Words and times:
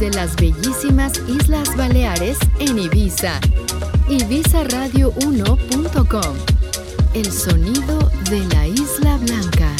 desde 0.00 0.16
las 0.16 0.34
bellísimas 0.36 1.12
Islas 1.28 1.76
Baleares 1.76 2.38
en 2.58 2.78
Ibiza. 2.78 3.38
Ibizaradio1.com. 4.08 6.36
El 7.12 7.30
sonido 7.30 8.10
de 8.30 8.40
la 8.54 8.66
Isla 8.66 9.18
Blanca. 9.18 9.76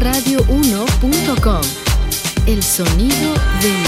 radio1.com. 0.00 1.60
El 2.46 2.62
sonido 2.62 3.34
de 3.60 3.79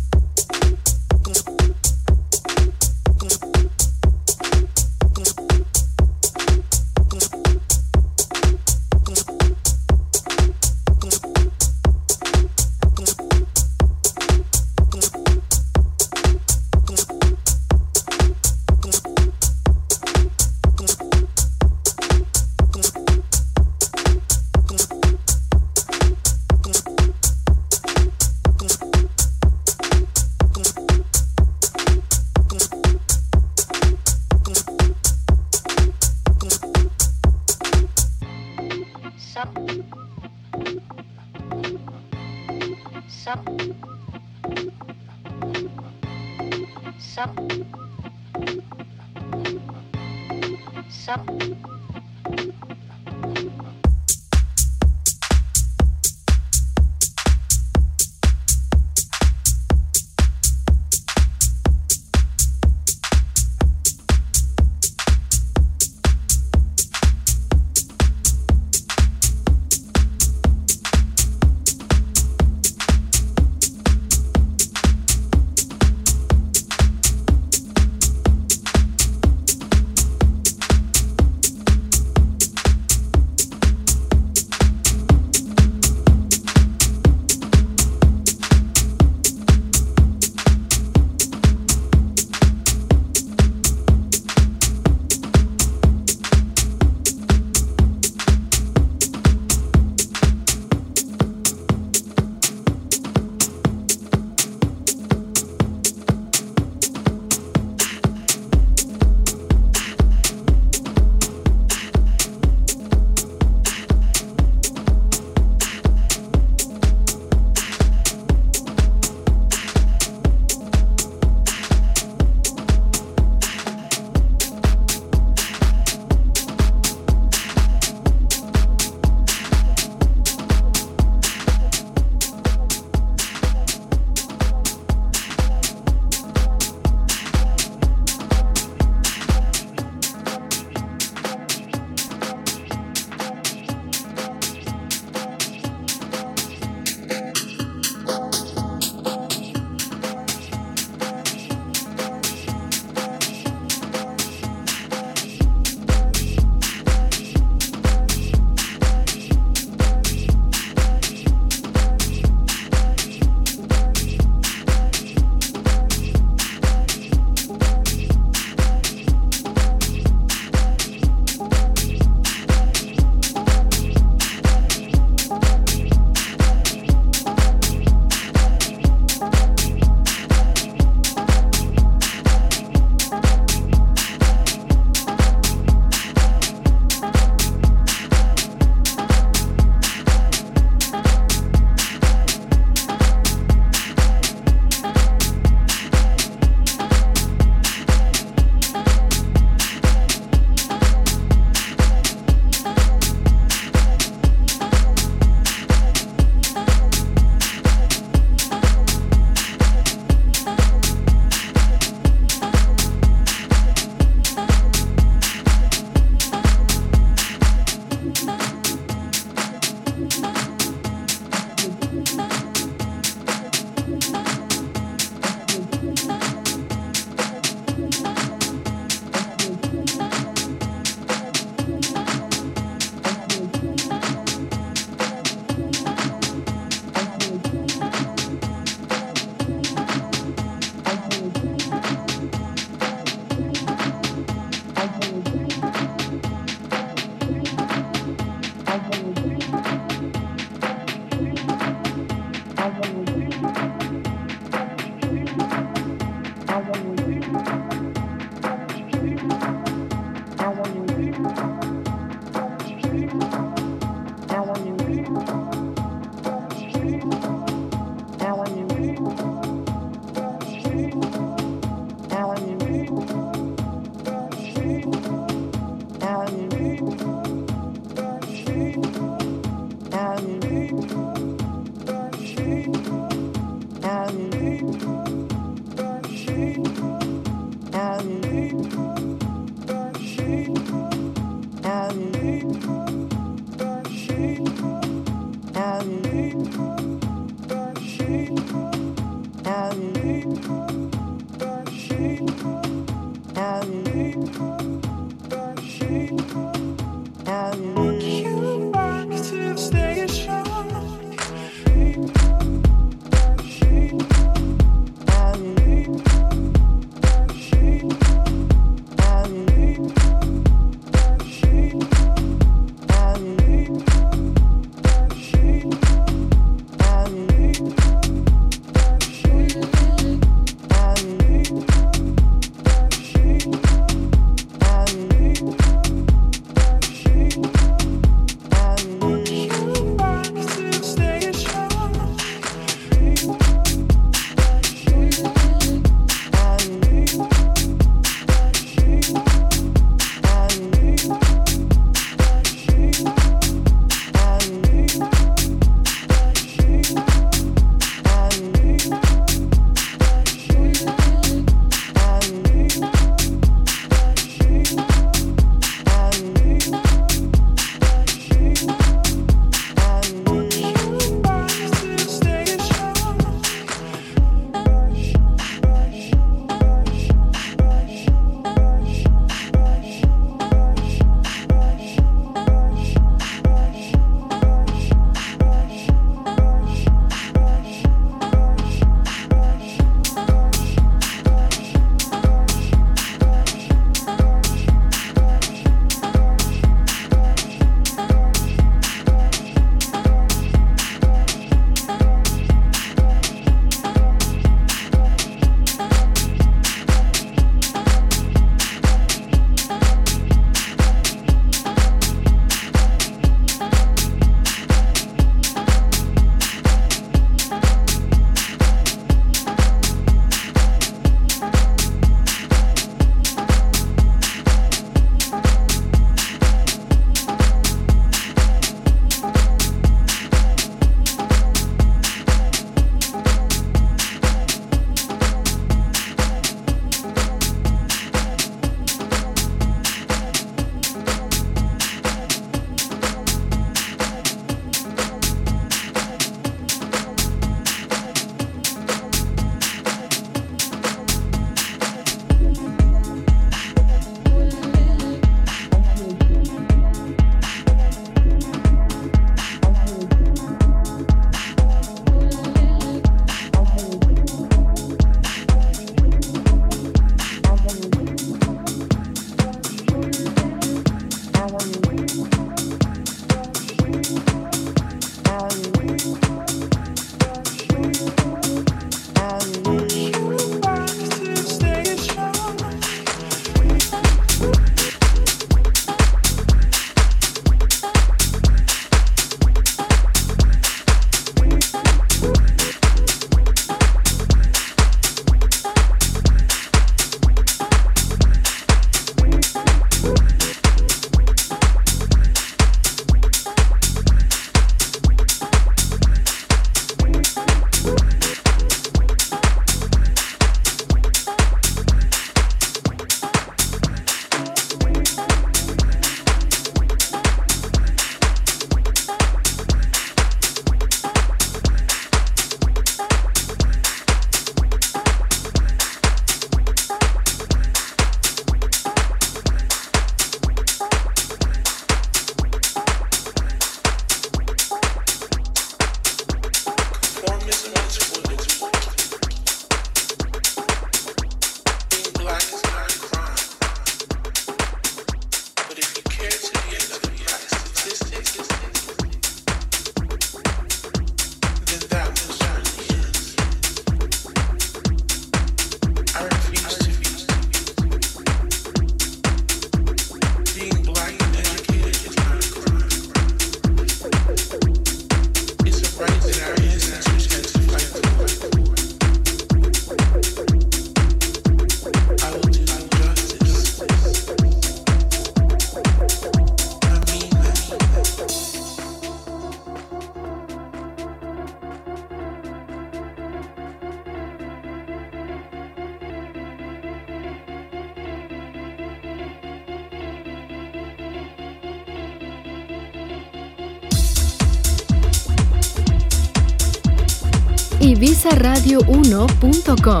ibizaradio1.com. 598.20 600.00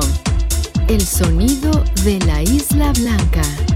El 0.88 1.00
sonido 1.00 1.70
de 2.04 2.18
la 2.26 2.42
Isla 2.42 2.92
Blanca. 2.92 3.69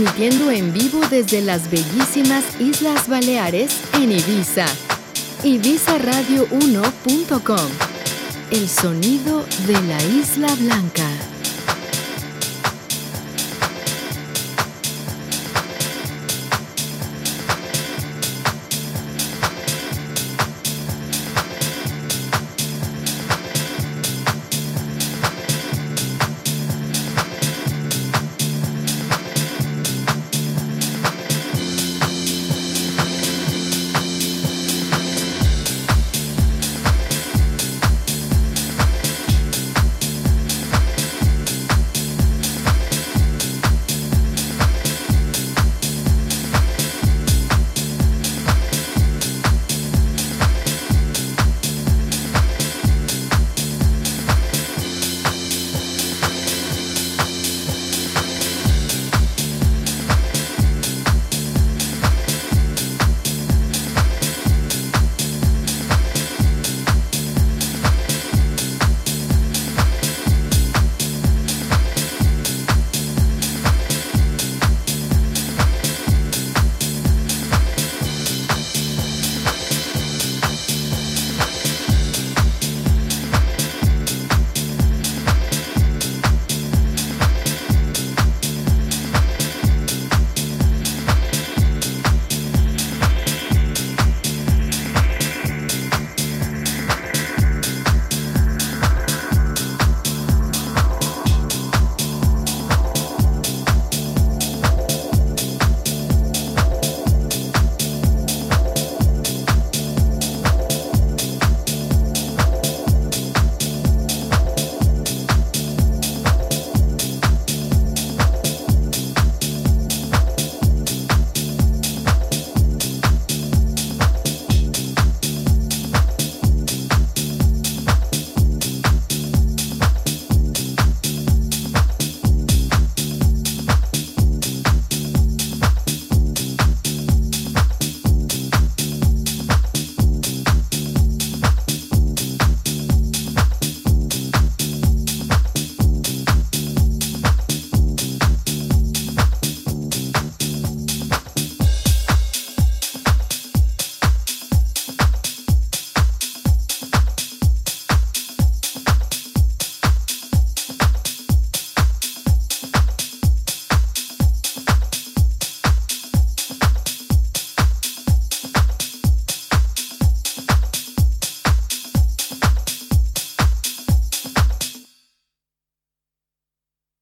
Transmitiendo 0.00 0.50
en 0.50 0.72
vivo 0.72 0.98
desde 1.10 1.42
las 1.42 1.70
bellísimas 1.70 2.42
Islas 2.58 3.06
Baleares 3.06 3.78
en 3.94 4.12
Ibiza. 4.12 4.64
Ibizaradio1.com. 5.42 7.70
El 8.50 8.66
sonido 8.66 9.44
de 9.66 9.82
la 9.82 10.02
Isla 10.04 10.54
Blanca. 10.54 11.29